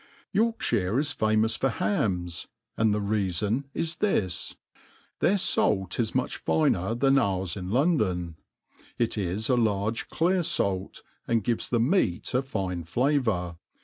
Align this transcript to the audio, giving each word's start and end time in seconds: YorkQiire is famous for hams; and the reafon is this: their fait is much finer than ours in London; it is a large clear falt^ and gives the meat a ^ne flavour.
YorkQiire 0.33 0.99
is 0.99 1.13
famous 1.13 1.55
for 1.55 1.69
hams; 1.69 2.47
and 2.75 2.91
the 2.91 2.99
reafon 2.99 3.65
is 3.75 3.97
this: 3.97 4.55
their 5.19 5.37
fait 5.37 5.99
is 5.99 6.15
much 6.15 6.37
finer 6.37 6.95
than 6.95 7.19
ours 7.19 7.55
in 7.55 7.69
London; 7.69 8.35
it 8.97 9.15
is 9.15 9.47
a 9.47 9.55
large 9.55 10.09
clear 10.09 10.39
falt^ 10.41 11.03
and 11.27 11.43
gives 11.43 11.69
the 11.69 11.79
meat 11.79 12.33
a 12.33 12.41
^ne 12.41 12.83
flavour. 12.87 13.57